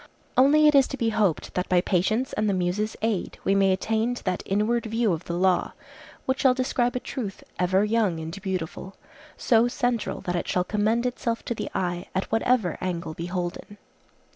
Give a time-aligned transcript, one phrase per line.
[0.35, 3.71] Only it is to be hoped that by patience and the Muses' aid we may
[3.71, 5.73] attain to that inward view of the law
[6.25, 8.95] which shall describe a truth ever young and beautiful,
[9.37, 13.77] so central that it shall commend itself to the eye, at whatever angle beholden.